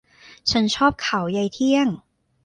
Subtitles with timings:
[0.51, 1.87] ฉันชอบเขายายเที่ยง